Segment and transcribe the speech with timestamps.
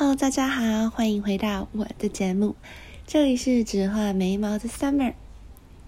[0.00, 2.54] Hello，大家好，欢迎回到我的节目，
[3.04, 5.14] 这里是只画眉毛的 Summer。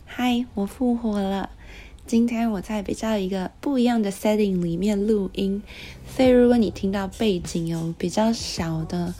[0.05, 1.51] 嗨，我复活了。
[2.09, 5.63] 今天我在比较一个不一样的 setting 里面录音，
[6.09, 9.15] 所以如果你听到背景有比较小的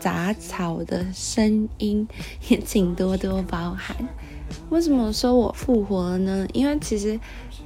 [0.00, 2.08] 杂草的声音，
[2.48, 4.08] 也请多多包涵。
[4.70, 6.48] 为什么说我复活了呢？
[6.54, 7.20] 因为其实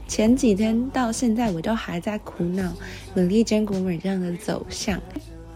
[0.09, 2.72] 前几天到现在，我都还在苦恼
[3.14, 5.00] 美丽坚果美这样的走向。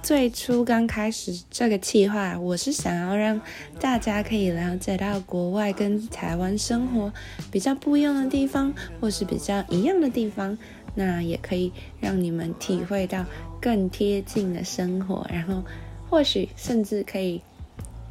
[0.03, 3.41] 最初刚开始这个计划，我是想要让
[3.79, 7.13] 大家可以了解到国外跟台湾生活
[7.53, 10.59] 比较不一样的地方，或是比较一样的地方，
[10.97, 13.25] 那也可以让你们体会到
[13.61, 15.63] 更贴近的生活，然后
[16.11, 17.41] 或许甚至可以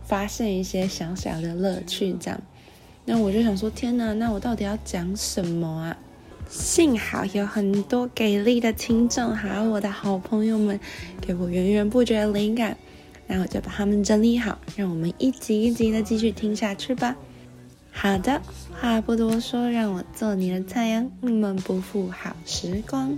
[0.05, 2.41] 发现一些小小的乐趣，这样。
[3.03, 5.97] 那我就想说，天哪，那我到底要讲什么啊？
[6.51, 10.77] 幸好有很多给力的听众，还有我的好朋友们，
[11.21, 12.77] 给我源源不绝的灵感。
[13.25, 17.15] 那我就把它们整理好，让我们一集一集的继续听下去吧。
[17.89, 18.41] 好的，
[18.81, 23.17] 话不多说，让我做你的太阳，你们不负好时光。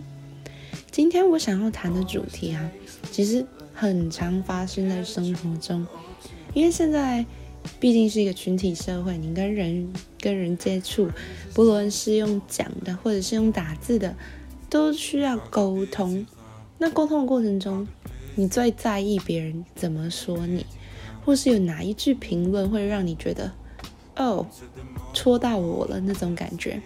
[0.91, 2.69] 今天我想要谈的主题啊，
[3.11, 5.87] 其实很常发生在生活中，
[6.53, 7.25] 因为现在。
[7.79, 11.09] 毕竟是一个群体社会，你跟人跟人接触，
[11.53, 14.15] 不论是用讲的或者是用打字的，
[14.69, 16.25] 都需要沟通。
[16.77, 17.87] 那沟通的过程中，
[18.35, 20.65] 你最在意别人怎么说你，
[21.23, 23.51] 或是有哪一句评论会让你觉得，
[24.15, 24.45] 哦，
[25.13, 26.81] 戳到我了那种感觉。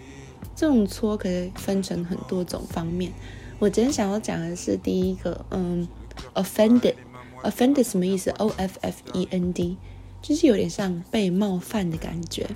[0.54, 3.12] 这种戳可以分成很多种方面。
[3.60, 5.86] 我今天想要讲的是第一个，嗯
[6.34, 9.76] ，offended，offended 什么意思？O F F E N D。
[10.20, 12.46] 就是有点像被冒犯的感觉。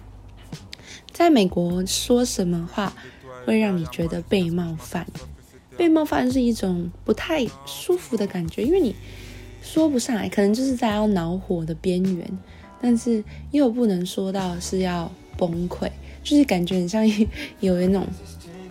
[1.13, 2.93] 在美国，说什么话
[3.45, 5.07] 会让你觉得被冒犯？
[5.77, 8.95] 被冒犯是一种不太舒服的感觉，因为你
[9.63, 12.39] 说不上来，可能就是在要恼火的边缘，
[12.81, 15.91] 但是又不能说到是要崩溃，
[16.23, 17.07] 就是感觉很像
[17.61, 18.07] 有一种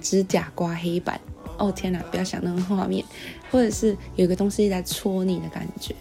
[0.01, 1.19] 指甲刮黑板。
[1.57, 3.05] 哦天哪，不要想那个画面，
[3.51, 5.95] 或者是有个东西在戳你的感觉。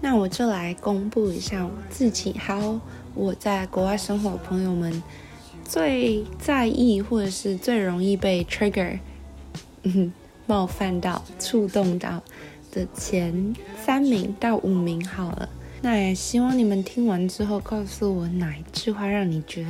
[0.00, 2.80] 那我就来公布一下我自己，还有
[3.14, 5.02] 我在国外生活的朋友们
[5.64, 8.98] 最在意或者是最容易被 trigger，
[9.82, 10.12] 嗯，
[10.46, 12.22] 冒犯到、触动到
[12.72, 15.48] 的前三名到五名好了。
[15.82, 19.64] 那也希望你们听完之后告诉我哪一句话让你觉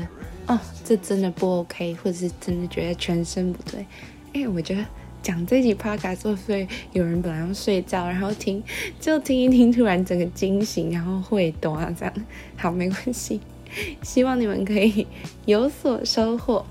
[0.47, 3.87] 得，哦，这真的不 OK，或者是真的觉得全身不对。
[4.33, 4.85] 哎，我觉得。
[5.23, 8.63] 讲这集 podcast 所以有人本来要睡觉，然后听
[8.99, 12.15] 就听一听，突然整个惊醒，然后会懂啊这样。
[12.57, 13.41] 好，没关系，
[14.03, 15.07] 希望你们可以
[15.45, 16.65] 有所收获。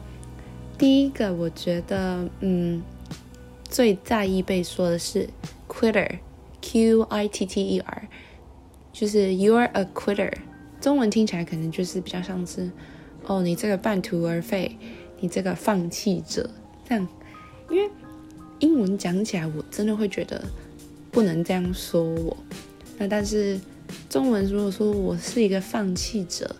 [0.77, 2.81] 第一个，我觉得嗯，
[3.63, 5.29] 最在意被说的是
[5.67, 8.07] quitter，Q I T T E R，
[8.91, 10.33] 就是 you're a quitter。
[10.81, 12.71] 中文听起来可能就是比较像是
[13.25, 14.77] 哦，你这个半途而废，
[15.19, 16.49] 你这个放弃者
[16.87, 17.07] 这样，
[17.69, 17.89] 因为。
[18.59, 20.43] 英文讲起来，我真的会觉得
[21.11, 22.35] 不能这样说我。
[22.97, 23.59] 那但是
[24.09, 26.53] 中文如果说我是一个放弃者，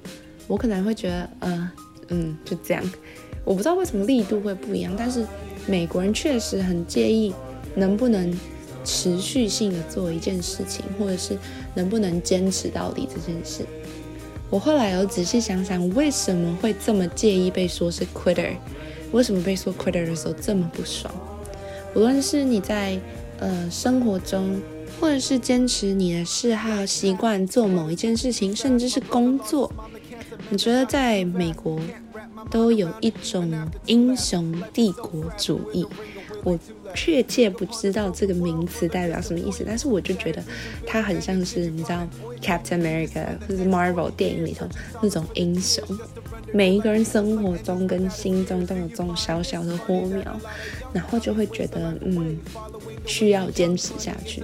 [0.48, 1.72] 我可能会觉得，呃，
[2.08, 2.84] 嗯，就这样。
[3.44, 5.26] 我不知道为什么力度会不一样，但是
[5.68, 7.34] 美国人确实很介意
[7.76, 8.34] 能不能
[8.86, 11.38] 持续性的做一件事情，或者是
[11.76, 13.66] 能不能坚持到底这件事。
[14.50, 18.54] 我后来有仔细想想，为什么会这么介意被说是 quitter？
[19.12, 21.14] 为什么被说 quitter 的时候这么不爽？
[21.96, 23.00] 无论是你在
[23.40, 24.62] 呃生活中，
[25.00, 29.72] 或者是坚持你的嗜好、习惯做某一件事情，甚至是工作，
[30.50, 31.80] 你觉得在美国
[32.50, 33.52] 都有一种
[33.86, 35.86] 英雄帝国主义。
[36.46, 36.58] 我
[36.96, 40.42] 确切不知道这个名词代表什么意思，但是我就觉得
[40.88, 42.08] 它很像是你知道
[42.42, 44.66] Captain America 或者 Marvel 电影里头
[45.02, 45.84] 那种英雄。
[46.54, 50.24] 每一个人生活中跟心中都有这种小小的火苗，
[50.94, 52.38] 然后就会觉得嗯
[53.06, 54.44] 需要坚持下去。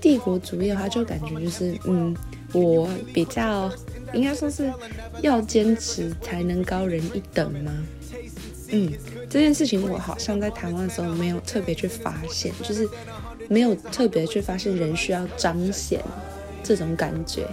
[0.00, 2.16] 帝国主义的话，就感觉就是嗯
[2.52, 3.70] 我比较
[4.12, 4.72] 应该说是
[5.20, 7.72] 要坚持才能高人一等吗？
[8.70, 8.92] 嗯，
[9.30, 12.88] 这件事情我好像在台湾的时候没有特别去发现，就是
[13.48, 16.02] 没有特别去发现人需要彰显
[16.64, 17.46] 这种感觉。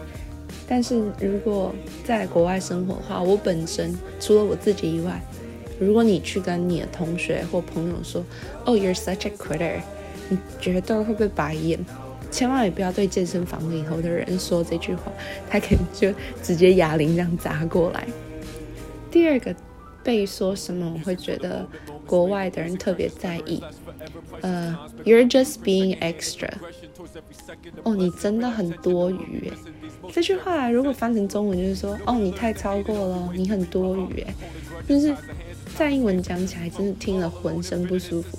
[0.68, 1.74] 但是如果
[2.04, 5.21] 在国外生活的话，我本身除了我自己以外，
[5.80, 8.24] 如果你去跟你的同学或朋友说
[8.65, 9.81] ，Oh, you're such a quitter，
[10.30, 11.80] 你绝对会被白眼。
[12.31, 15.12] 千万也不要对健身房里头的人说这句话，
[15.50, 16.12] 他可能就
[16.42, 18.07] 直接哑铃这样砸过来。
[19.12, 19.56] 第二个。
[20.06, 21.66] 被说什么，我会觉得
[22.06, 23.63] 国外的人特别在意。
[24.42, 26.50] 呃，You're just being extra，
[27.84, 29.51] 哦，你真的很多余。
[30.12, 34.25] 这句话如果翻成中文就是说，哦，你太超过了，你很多余。
[34.88, 35.16] 就是
[35.77, 38.37] 在英文讲起来，真的听了浑身不舒服。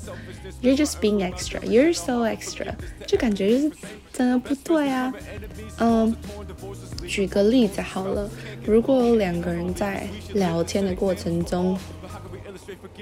[0.62, 1.60] You're just being extra.
[1.60, 2.72] You're so extra.
[3.06, 3.72] 就感觉就是
[4.12, 5.12] 真的不对啊。
[5.78, 6.14] 嗯，
[7.06, 8.30] 举个例子好了，
[8.64, 11.78] 如果两个人在聊天的过程中，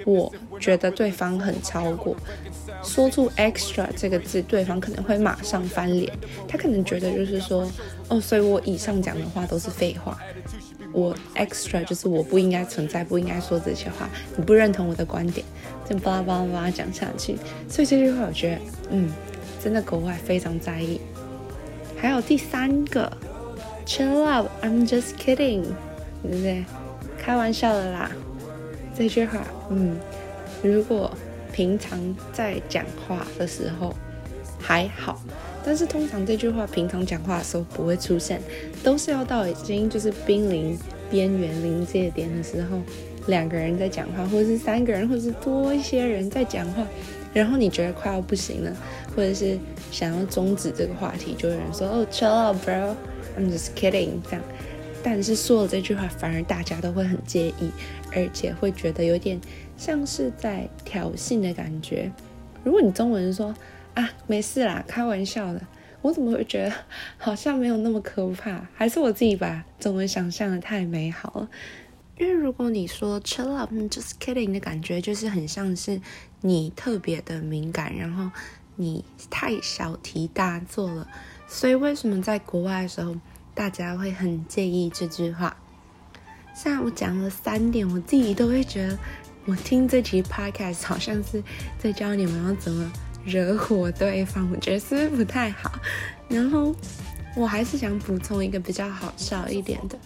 [0.05, 2.17] 我觉得对方很超过，
[2.83, 6.13] 说出 extra 这个字，对方可能会马上翻脸。
[6.49, 7.71] 他可能觉得就是说，
[8.09, 10.19] 哦，所以我以上讲的话都是废话。
[10.93, 14.09] 我 extra 就是我不应该存在，不应该说这些话。
[14.37, 15.45] 你不认同我的观点，
[15.89, 17.37] 就巴拉巴拉巴拉讲下去。
[17.69, 18.61] 所以这句话，我觉得，
[18.91, 19.11] 嗯，
[19.63, 21.01] 真的国外非常在意。
[21.97, 23.11] 还有第三个
[23.87, 25.65] ，chill out，I'm just kidding，
[26.23, 26.65] 对不对？
[27.19, 28.11] 开玩笑的啦。
[28.95, 29.97] 这句话，嗯，
[30.63, 31.11] 如果
[31.53, 31.99] 平常
[32.33, 33.95] 在讲话的时候
[34.59, 35.23] 还好，
[35.65, 38.41] 但是通常这句话平常讲话的时候不会出现，
[38.83, 40.77] 都是要到已经就是濒临
[41.11, 42.81] 边缘临界点的时候，
[43.27, 46.87] 两个人在讲话，或者是三个人，或者是多一些人在讲话，
[47.33, 48.77] 然后你觉得快要不行了，
[49.15, 49.59] 或者是
[49.91, 54.43] 想要终止这个话题，就有人说哦， chill out bro，I'm just kidding，这样。
[55.05, 57.71] 但是说了这句话，反而大家都会很介意，
[58.15, 59.41] 而且会觉得有点
[59.77, 62.11] 像是在挑衅的感觉。
[62.63, 63.53] 如果你中文说
[63.95, 65.61] 啊没事啦，开玩笑的，
[66.01, 66.73] 我怎么会觉得
[67.19, 68.67] 好像没有那么可怕？
[68.75, 71.49] 还是我自己把中文想象的太美好了？
[72.19, 76.01] 因为如果你说 chill up，just kidding 的感觉，就是很像是
[76.41, 78.31] 你特别的敏感，然后
[78.77, 81.09] 你太小题大做了。
[81.47, 83.17] 所以为什么在国外的时候？
[83.55, 85.55] 大家会很介意这句话。
[86.55, 88.99] 像我讲了三点，我自己都会觉得，
[89.45, 91.45] 我听这集 podcast 好像是
[91.79, 92.91] 在教你们要怎么
[93.25, 95.73] 惹火对方，我觉得是不是不太好？
[96.29, 96.75] 然后
[97.37, 99.99] 我还是想补充一个比较好笑一点的，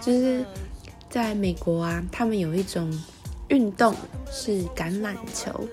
[0.00, 0.44] 就是
[1.08, 2.90] 在美国啊，他们有一种
[3.48, 3.94] 运动
[4.30, 5.68] 是橄榄球，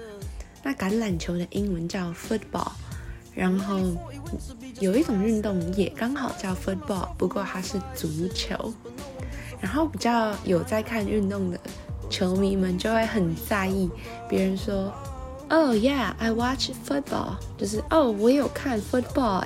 [0.64, 2.72] 那橄榄球的英文叫 football。
[3.34, 3.80] 然后
[4.82, 8.74] 有一种运动也刚好叫 football，不过它是足球。
[9.62, 11.58] 然后比较有在看运动的
[12.10, 13.90] 球迷们就会很在意，
[14.28, 14.94] 别人说
[15.52, 19.44] ，Oh yeah, I watch football，就是哦我有看 football，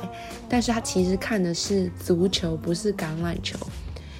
[0.48, 3.58] 但是他其实看的是足球，不是橄榄球，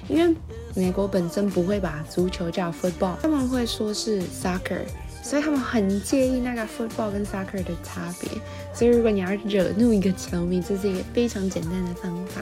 [0.08, 0.36] 因为
[0.74, 4.80] 美国本身不会把足球叫 football，他们会说是 soccer。
[5.22, 8.30] 所以他们很介意那个 football 跟 soccer 的差别。
[8.72, 12.40] 所以如果你要惹怒一个球迷，这是一个非常简单的方法。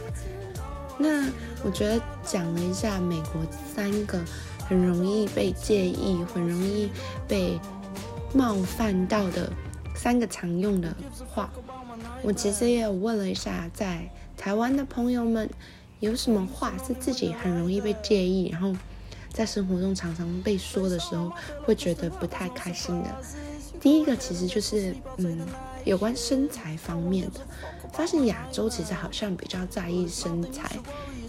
[0.99, 1.27] 那
[1.65, 3.41] 我觉得讲了一下美国
[3.75, 4.21] 三个
[4.69, 6.91] 很容易被介意、很容易
[7.27, 7.59] 被
[8.35, 9.51] 冒犯到的
[9.95, 10.95] 三个常用的
[11.27, 11.51] 话，
[12.23, 15.49] 我其实也有问了一下在台湾的朋友们，
[16.01, 18.75] 有什么话是自己很容易被介意，然后。
[19.33, 21.33] 在生活中常常被说的时候，
[21.65, 23.11] 会觉得不太开心的。
[23.81, 25.41] 第一个其实就是，嗯，
[25.85, 27.41] 有关身材方面的。
[27.93, 30.71] 发现亚洲其实好像比较在意身材，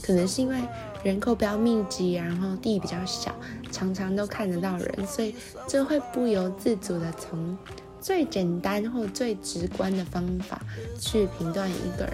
[0.06, 0.57] 可能是因为
[1.04, 3.34] 人口比较密集，然后地比较小，
[3.72, 5.34] 常常都看得到人，所以
[5.68, 7.57] 就会不由自主的从
[8.00, 10.62] 最简单或最直观的方法
[11.00, 12.13] 去评断一个人。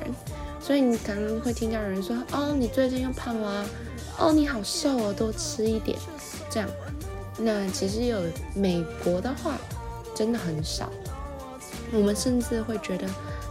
[0.61, 3.66] 所以你可能会听到有人说：“哦，你最近又胖了。”
[4.19, 5.97] 哦，你好瘦哦，多吃一点，
[6.49, 6.69] 这样。
[7.39, 8.21] 那其实有
[8.56, 9.57] 美国的话，
[10.16, 10.89] 真的很少。
[11.92, 13.07] 我们甚至会觉得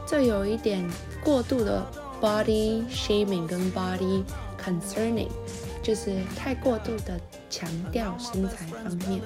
[0.06, 0.88] 这有一点
[1.24, 1.84] 过度的
[2.20, 4.22] body shaming 跟 body
[4.62, 5.28] concerning，
[5.82, 9.20] 就是太过度的强调身材方面。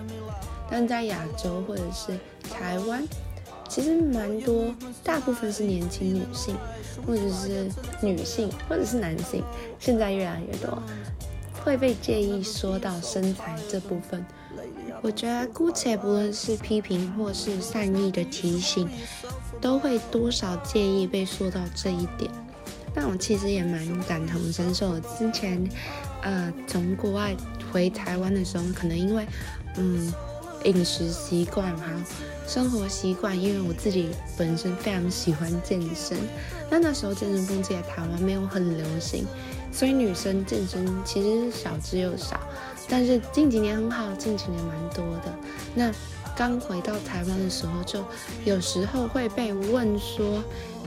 [0.71, 3.07] 但在亚洲或者是台湾，
[3.69, 6.57] 其实蛮多，大部分是年轻女性，
[7.07, 7.69] 或者是
[8.01, 9.43] 女性，或者是男性，
[9.79, 10.83] 现在越来越多。
[11.65, 14.23] 会被介意说到身材这部分，
[15.01, 18.87] 我觉得姑且不论是批评或是善意的提醒，
[19.63, 22.31] 都会多少介意被说到这一点。
[22.95, 25.01] 但我其实也蛮感同身受的。
[25.19, 25.63] 之前，
[26.23, 27.35] 呃，从国外
[27.73, 29.27] 回台湾的时候，可能因为，
[29.77, 30.13] 嗯，
[30.65, 31.99] 饮食习惯还有
[32.47, 36.17] 生活习惯，因为我自己本身非常喜欢健身，
[36.71, 39.27] 那那时候健身风气在台湾没有很流行。
[39.73, 42.39] 所以女生健身其实少之又少，
[42.89, 45.37] 但是近几年很好，近几年蛮多的。
[45.75, 45.93] 那
[46.37, 48.05] 刚回到台湾的时候，就
[48.45, 50.41] 有时候会被问说：“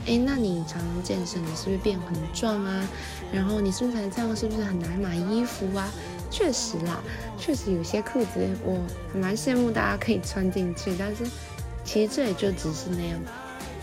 [0.08, 2.88] 哎，那你常常健身，你是不是变很壮啊？
[3.30, 5.86] 然后你身材这样，是不是很难买衣服啊？”
[6.30, 7.02] 确实啦，
[7.38, 8.78] 确实有些裤子我
[9.14, 11.24] 蛮羡慕大家可以穿进去，但是
[11.84, 13.20] 其实这也就只是那样。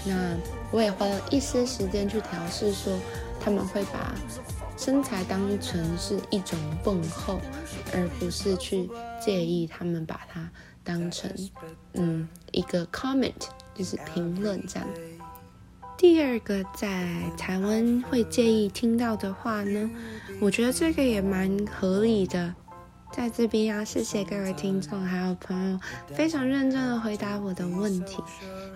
[0.04, 0.36] 那
[0.72, 2.96] 我也花了一些时间去调试，说
[3.40, 4.14] 他们会把
[4.78, 7.40] 身材当成是一种问候，
[7.94, 8.90] 而不是去
[9.24, 10.48] 介意他们把它
[10.84, 11.32] 当成
[11.94, 13.34] 嗯一个 comment，
[13.74, 14.88] 就是评论这样。
[15.98, 19.90] 第二个在台湾会介意听到的话呢，
[20.42, 22.54] 我觉得这个也蛮合理的。
[23.14, 25.80] 在这边要谢谢各位听众还有朋友，
[26.14, 28.22] 非常认真的回答我的问题。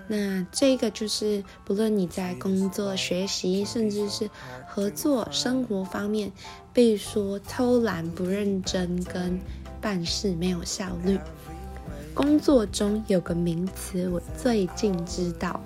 [0.08, 4.30] 那这个就是不论你在工作、学习，甚至是
[4.66, 6.32] 合作、生活方面，
[6.72, 9.38] 被说偷懒、不认真跟
[9.82, 11.20] 办事没有效率。
[12.14, 15.60] 工作中有个名词，我最近知道。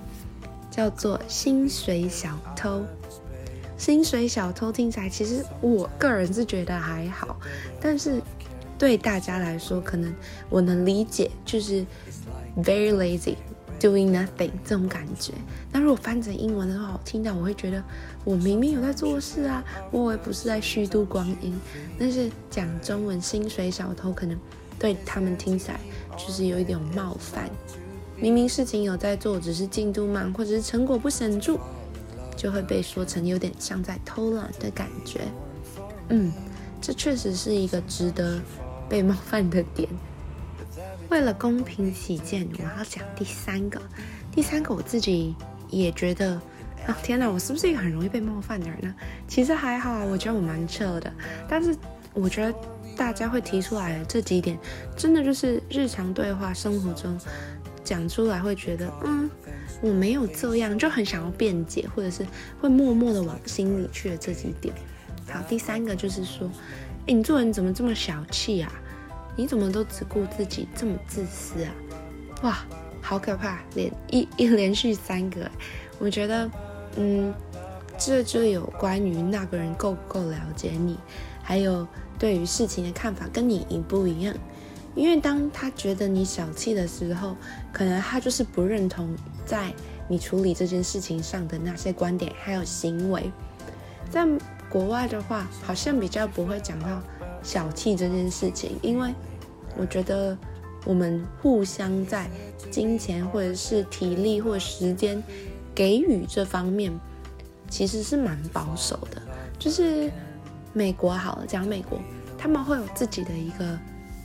[0.75, 2.83] 叫做薪水小偷，
[3.77, 7.39] 薪水小偷听起来其实我个人是觉得还好，
[7.79, 8.19] 但是
[8.75, 10.11] 对大家来说，可能
[10.49, 11.85] 我能理解，就是
[12.57, 13.35] very lazy
[13.79, 15.31] doing nothing 这种感觉。
[15.71, 17.83] 那如果翻成英文的话，我听到我会觉得
[18.23, 21.53] 我明明有在做事啊，我也不是在虚度光阴。
[21.99, 24.35] 但是讲中文薪水小偷，可能
[24.79, 25.79] 对他们听起来
[26.17, 27.47] 就是有一点冒犯。
[28.23, 31.59] 明明事情有在做，只是进度慢，或者是成果不显著，
[32.37, 35.19] 就会被说成有点像在偷懒的感觉。
[36.07, 36.31] 嗯，
[36.81, 38.39] 这确实是一个值得
[38.87, 39.89] 被冒犯的点。
[41.09, 43.77] 为了公平起见，我要讲第三个。
[44.31, 45.35] 第三个我自己
[45.69, 46.35] 也觉得，
[46.87, 48.95] 啊天哪，我是不是一个很容易被冒犯的人呢？
[49.27, 51.11] 其实还好，我觉得我蛮扯的。
[51.49, 51.75] 但是
[52.13, 52.57] 我觉得
[52.95, 54.57] 大家会提出来的这几点，
[54.95, 57.19] 真的就是日常对话生活中。
[57.83, 59.29] 讲出来会觉得，嗯，
[59.81, 62.25] 我没有这样，就很想要辩解，或者是
[62.59, 64.73] 会默默的往心里去的这几点。
[65.29, 66.49] 好，第三个就是说，
[67.07, 68.71] 哎，你做人怎么这么小气啊？
[69.35, 71.71] 你怎么都只顾自己，这么自私啊？
[72.43, 72.57] 哇，
[73.01, 73.59] 好可怕！
[73.73, 75.49] 连一一连续三个，
[75.97, 76.49] 我觉得，
[76.97, 77.33] 嗯，
[77.97, 80.97] 这就有关于那个人够不够了解你，
[81.41, 81.87] 还有
[82.19, 84.35] 对于事情的看法跟你一不一样。
[84.95, 87.35] 因为当他觉得你小气的时候，
[87.71, 89.09] 可能他就是不认同
[89.43, 89.73] 在
[90.07, 93.31] 你处理这件事情上的那些观点还有行为。
[94.11, 94.27] 在
[94.69, 97.01] 国外的话，好像比较不会讲到
[97.41, 99.11] 小气这件事情，因为
[99.75, 100.37] 我觉得
[100.85, 102.29] 我们互相在
[102.69, 105.21] 金钱或者是体力或时间
[105.73, 106.91] 给予这方面，
[107.67, 109.19] 其实是蛮保守的。
[109.57, 110.11] 就是
[110.71, 111.99] 美国好了，讲美国，
[112.37, 113.79] 他们会有自己的一个。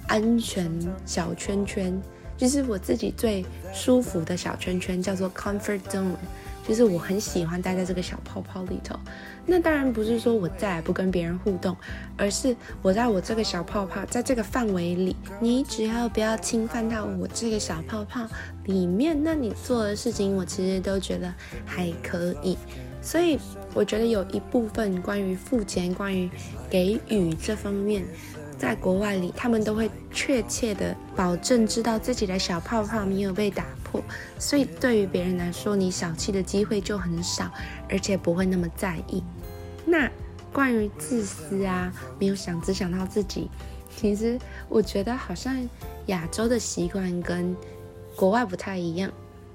[0.08, 0.68] 安全
[1.06, 2.02] 小圈圈，
[2.36, 6.14] 就是我自己最舒服的小圈圈，叫做 comfort zone，
[6.66, 8.98] 就是我很喜欢待在这个小泡泡里头。
[9.46, 11.76] 那当然不是说我再也不跟别人互动，
[12.16, 18.26] 而是我在我这个小泡泡，在这个范围里，你只要不要侵犯到我这个小泡泡
[18.64, 21.32] 里面，那你做的事情我其实都觉得
[21.64, 22.56] 还可以。
[23.00, 23.38] 所以
[23.74, 26.28] 我觉得有一部分关于付钱、关于
[26.68, 28.04] 给予这方面。
[28.58, 34.02] 在国外里，他们都会确切的保证知道自己的小泡泡没有被打破，
[34.38, 37.50] 所以对于别人来说，你小气的机会就很少，
[37.88, 39.22] 而且不会那么在意。
[39.86, 40.10] 那
[40.52, 43.48] 关于自私啊，没有想只想到自己，
[43.96, 44.36] 其实
[44.68, 45.56] 我觉得好像
[46.06, 47.56] 亚洲的习惯跟
[48.16, 49.10] 国外不太一样。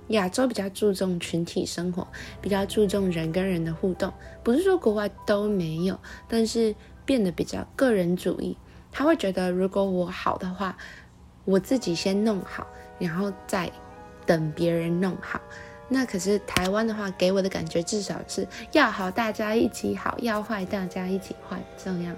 [0.09, 2.07] 亚洲比较注重群体生活，
[2.41, 8.55] 比较注重人跟人的互动，不是说国外都没有，但是变得比较个人主义。
[8.93, 10.77] 他会觉得，如果我好的话，
[11.43, 12.67] 我自己先弄好，
[12.99, 13.69] 然后再
[14.25, 15.41] 等别人弄好。
[15.89, 21.59] 那可是台湾的话，给我的感觉至少是要好，大家一起好；要坏，大家一起坏。
[21.83, 22.15] 这样，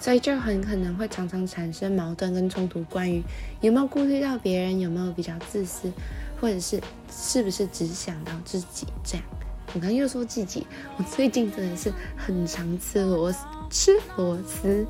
[0.00, 2.82] 所以就很可能会常常产生矛盾跟冲突。
[2.84, 3.22] 关于
[3.60, 5.92] 有没有顾虑到别人，有没有比较自私，
[6.40, 9.24] 或者是是不是只想到自己这样。
[9.72, 10.66] 我刚又说自己，
[10.98, 14.86] 我最近真的是很常吃螺丝，吃螺丝，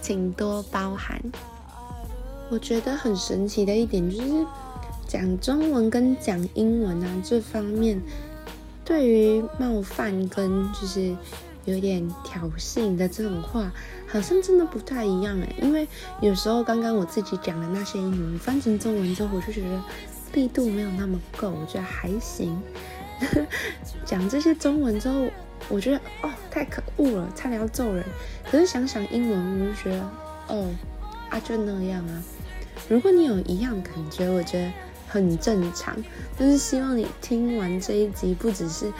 [0.00, 1.20] 请多包涵。
[2.48, 4.46] 我觉得很神奇的一点就是，
[5.06, 8.00] 讲中文跟讲英文啊这方面，
[8.82, 11.14] 对于冒犯跟就是
[11.66, 13.70] 有点挑衅的这种话，
[14.08, 15.54] 好像真的不太一样哎。
[15.60, 15.86] 因为
[16.22, 19.82] 有时候刚刚我自己讲的那些英文翻成中文之后，我就觉得
[20.32, 22.58] 力度没有那么够，我觉得还行。
[24.06, 25.26] 讲这些中文之后，
[25.68, 28.04] 我觉得哦，太可恶了，差点要揍人。
[28.50, 30.10] 可是想想英文，我就觉得
[30.48, 30.70] 哦，
[31.30, 32.22] 啊就那样啊。
[32.88, 34.72] 如果你有一样感觉，我觉得
[35.08, 35.96] 很正常。
[36.36, 38.92] 但是希望你听完这一集，不只是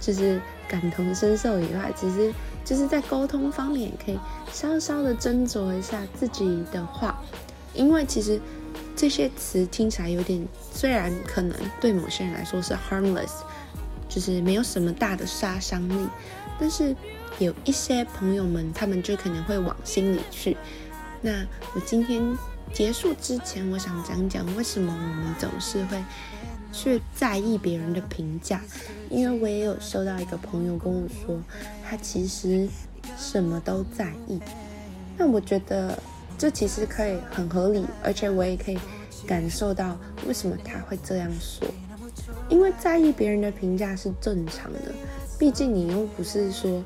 [0.00, 2.32] 就是感同身受以外，其实
[2.64, 4.18] 就是在沟通方面也可以
[4.52, 7.22] 稍稍的斟酌一下自己的话，
[7.74, 8.40] 因为其实。
[8.94, 13.40] 这些词听起来有点，虽然可能对某些人来说是 harmless，
[14.12, 16.08] 就是没有什么大的杀伤力。
[16.60, 16.94] 但是
[17.38, 20.56] 有一些朋友们，他们就可能会往心里去。
[21.20, 22.22] 那我今天
[22.72, 26.02] 结束之前，我想讲讲为什么我们总是会
[26.72, 28.60] 去在意别人的评价。
[29.08, 31.40] 因为我也有收到一个朋友跟我说，
[31.82, 32.68] 他其实
[33.18, 34.40] 什么都在意。
[35.18, 35.98] 那我觉得
[36.38, 38.78] 这其实可以很合理，而且我也可以
[39.26, 41.66] 感受到为什么他会这样说。
[42.52, 44.78] 因为在意别人的评价是正常的，
[45.38, 46.84] 毕竟你又不是说。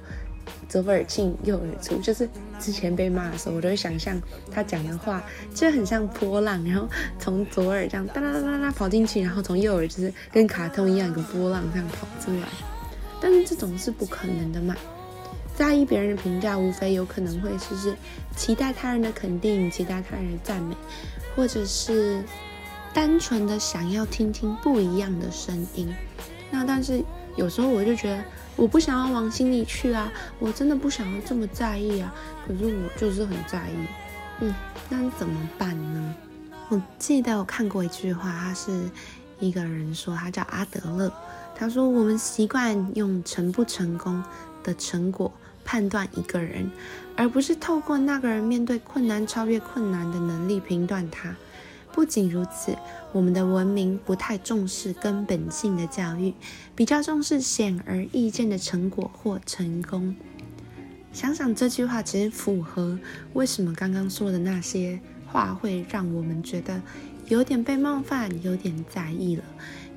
[0.68, 4.20] 左耳进右耳出，就是之前被骂的时候，我都会想象
[4.50, 6.88] 他讲的话就很像波浪，然后
[7.20, 12.48] 从左耳这样哒哒哒哒哒跑进去，然后从右耳就是跟卡通一样一个波浪这样跑出来。
[13.20, 14.74] 但是这种是不可能的嘛？
[15.54, 17.96] 在意别人的评价，无非有可能会是是
[18.36, 20.76] 期待他人的肯定，期待他人的赞美，
[21.36, 22.22] 或者是
[22.96, 25.94] 单纯的想要听听不一样的声音。
[26.50, 27.04] 那但是
[27.36, 28.24] 有时候我就觉得。
[28.56, 32.10] 我不想要往心里去啊，我真的不想要这么在意啊。
[32.48, 33.86] 可是我就是很在意，
[34.40, 34.54] 嗯，
[34.88, 36.14] 那怎么办呢？
[36.70, 38.88] 我记得我看过一句话，他是
[39.40, 41.12] 一个人说，他叫阿德勒，
[41.54, 44.24] 他说我们习惯用成不成功
[44.64, 45.30] 的成果
[45.62, 46.70] 判断一个人，
[47.14, 51.36] 而不是透过那个人面对困难、超越困难的能力评断他。
[51.96, 52.76] 不仅如此，
[53.10, 56.34] 我们的文明不太重视根本性的教育，
[56.74, 60.14] 比较重视显而易见的成果或成功。
[61.10, 62.98] 想想这句话，其实符合
[63.32, 66.82] 为什么刚刚说的那些话会让我们觉得
[67.28, 69.42] 有点被冒犯、有点在意了。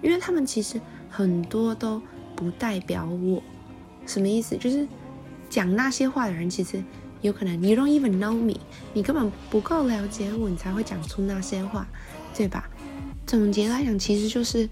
[0.02, 0.80] 因为他们其实
[1.10, 2.02] 很多都
[2.34, 3.44] 不代表我。
[4.06, 4.56] 什么意思？
[4.56, 4.88] 就是
[5.50, 6.82] 讲那些话的人，其实。
[7.22, 8.56] 有可能 you don't even know me，
[8.94, 11.88] 你根本不够了解我，你才会讲出那些话，
[12.36, 12.70] 对吧？
[13.26, 14.70] 总结来讲，其实就是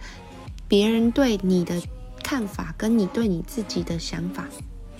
[0.67, 1.81] 别人对你的
[2.23, 4.47] 看法跟你对你自己的想法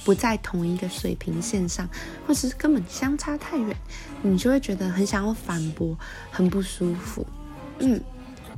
[0.04, 1.90] 不在同一个水平线上，
[2.28, 3.76] 或者是根本相差太远，
[4.22, 5.98] 你就会觉得很想要反驳，
[6.30, 7.26] 很不舒服。
[7.80, 8.00] 嗯，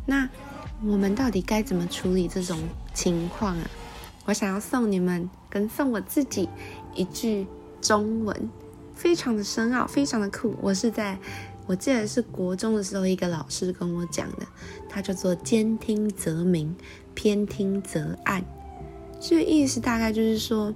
[0.05, 0.27] 那
[0.83, 2.59] 我们到底该怎么处理这种
[2.93, 3.69] 情况啊？
[4.25, 6.49] 我想要送你们跟送我自己
[6.93, 7.47] 一句
[7.81, 8.49] 中文。
[8.99, 10.53] 非常的深奥，非常的酷。
[10.61, 11.17] 我是在，
[11.65, 14.45] 我记得是国中的时候，一个老师跟我讲的，
[14.89, 16.75] 他叫做“兼听则明，
[17.13, 18.43] 偏听则暗”。
[19.17, 20.73] 这个意思大概就是说，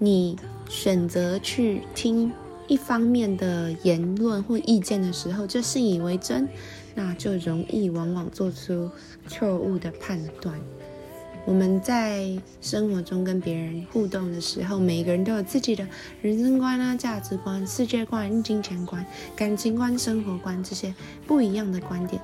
[0.00, 0.36] 你
[0.68, 2.32] 选择去听
[2.66, 6.48] 一方面的言论或意见的时候，就信以为真，
[6.96, 8.90] 那就容易往往做出
[9.28, 10.60] 错误的判断。
[11.46, 12.28] 我们在
[12.60, 15.86] 生活中跟别人互动的时候，每个人都有自己的
[16.20, 19.06] 人生观啊、价值观、世界观、金钱观、
[19.36, 20.92] 感情观、生活观这些
[21.24, 22.20] 不一样的观点，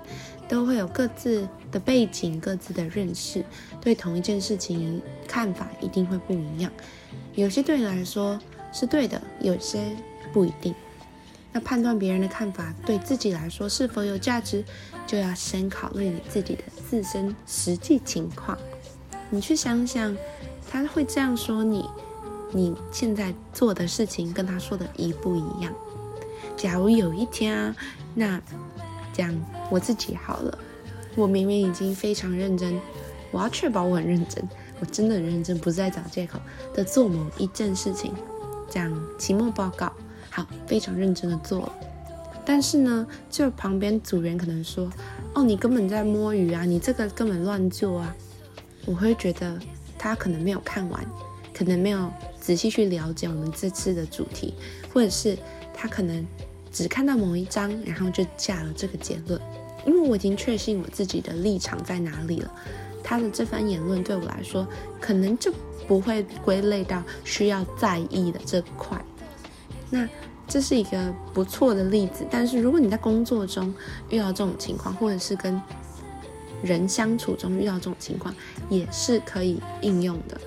[0.48, 3.44] 都会有各自的背景、各自的认识，
[3.80, 6.72] 对同一件事情看法一定会不一样。
[7.36, 8.36] 有些对你来说
[8.72, 9.96] 是对的，有些
[10.32, 10.74] 不一定。
[11.52, 14.64] 那判断别人的看法对自己来说是否有价值，
[15.06, 18.58] 就要先考虑你自己的自身实际情况。
[19.34, 20.14] 你去想想，
[20.70, 21.88] 他会这样说你，
[22.50, 25.72] 你现在做的事情跟他说的一不一样？
[26.54, 27.74] 假如有一天啊，
[28.14, 28.38] 那
[29.10, 29.34] 讲
[29.70, 30.58] 我自己好了，
[31.16, 32.78] 我明明已经非常认真，
[33.30, 34.46] 我要确保我很认真，
[34.80, 36.38] 我真的很认真，不是在找借口
[36.74, 38.12] 的做某一件事情，
[38.68, 39.90] 讲期末报告，
[40.28, 41.72] 好，非常认真的做了。
[42.44, 44.92] 但是呢，就旁边组员可能说，
[45.32, 48.14] 哦，你根本在摸鱼啊，你这个根本乱做啊。
[48.86, 49.58] 我会觉得
[49.98, 51.04] 他可能没有看完，
[51.54, 54.54] 可能没有仔细去了解我们这次的主题，
[54.92, 55.38] 或者是
[55.72, 56.26] 他可能
[56.72, 59.40] 只看到某一章，然后就下了这个结论。
[59.84, 62.52] 因为我已经确信我自己的立场在哪里了，
[63.02, 64.66] 他的这番言论对我来说，
[65.00, 65.52] 可能就
[65.88, 69.00] 不会归类到需要在意的这块。
[69.90, 70.08] 那
[70.46, 72.24] 这是一个不错的例子。
[72.30, 73.74] 但是如果你在工作中
[74.08, 75.60] 遇到这种情况，或者是跟
[76.62, 78.34] 人相处中遇到这种情况，
[78.68, 80.40] 也是可以应用的。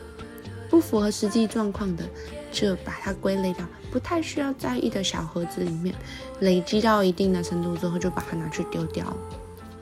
[0.69, 2.04] 不符合实际状况的，
[2.51, 5.93] 就把它归类到不太需要在意的小盒子里面。
[6.39, 9.15] 累积到一定的程度之后，就把它拿去丢掉。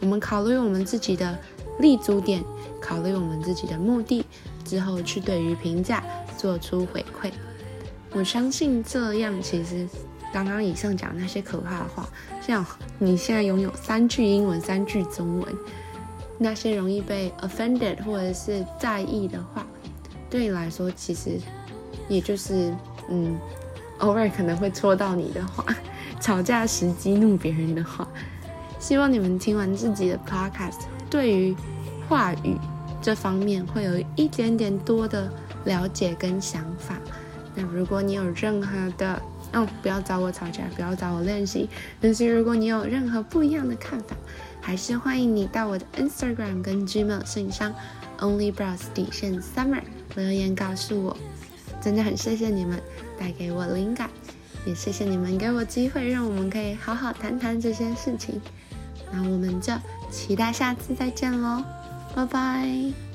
[0.02, 1.40] 我们考虑我们自己的
[1.80, 2.44] 立足点，
[2.82, 4.26] 考虑我们自己的目的
[4.66, 6.04] 之后，去对于评价
[6.38, 7.32] 做出回馈。
[8.12, 9.88] 我相信这样，其实
[10.32, 12.08] 刚刚以上讲那些可怕的话，
[12.46, 12.64] 像
[13.00, 15.56] 你现在拥有三句英文，三句中文。
[16.38, 19.66] 那些容易被 offended 或者是在意的话，
[20.30, 21.40] 对你来说其实
[22.08, 22.74] 也就是
[23.10, 23.38] 嗯，
[24.00, 25.66] 偶尔可能会戳到你的话，
[26.20, 28.08] 吵架时激怒别人的话。
[28.80, 31.56] 希望你们听完自己的 podcast，对于
[32.10, 32.58] 话语
[33.02, 35.32] 这方面会有一点点多的
[35.64, 36.98] 了解跟想法。
[37.56, 39.22] 那如果你有任何的，
[39.54, 41.70] 哦，不要找我吵架，不要找我练习。
[42.02, 44.18] 但是如果你有任何不一样的看法，
[44.66, 47.76] 还是欢迎你到我的 Instagram 跟 Gmail 信箱
[48.18, 49.82] OnlyBrows 底线 Summer
[50.16, 51.18] 留言告诉我。
[51.82, 52.82] 真的很谢谢你们
[53.20, 54.10] 带给我灵感，
[54.66, 58.42] 也谢谢你们给我机会，让我们可以好好谈谈这些事情。
[59.12, 59.74] 那我们就
[60.10, 61.62] 期待下次再见喽，
[62.16, 63.13] 拜拜。